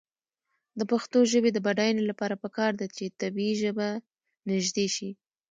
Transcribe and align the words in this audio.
د 0.79 0.81
پښتو 0.91 1.17
ژبې 1.31 1.49
د 1.53 1.57
بډاینې 1.65 2.03
لپاره 2.11 2.35
پکار 2.43 2.71
ده 2.79 2.85
چې 2.95 3.05
طبعي 3.21 3.51
ژبه 3.61 3.87
نژدې 4.49 4.87
شي. 4.95 5.09